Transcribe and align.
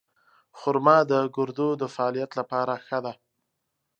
خرما 0.59 0.97
د 1.11 1.13
ګردو 1.35 1.69
د 1.81 1.83
فعالیت 1.95 2.31
لپاره 2.39 2.73
ښه 2.85 2.99
ده. 3.05 3.13